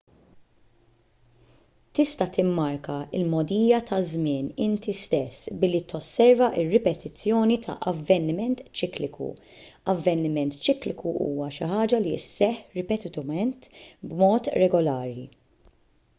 tista' 1.97 2.27
timmarka 2.35 2.93
l-mogħdija 3.17 3.79
taż-żmien 3.89 4.47
inti 4.67 4.95
stess 4.99 5.51
billi 5.65 5.81
tosserva 5.91 6.47
r-ripetizzjoni 6.63 7.57
ta' 7.67 7.75
avveniment 7.91 8.63
ċikliku 8.81 9.27
avveniment 9.95 10.57
ċikliku 10.69 11.13
huwa 11.27 11.51
xi 11.59 11.69
ħaġa 11.75 11.99
li 12.07 12.15
sseħħ 12.25 12.81
ripetutament 12.81 13.69
b'mod 13.75 14.51
regolari 14.65 15.27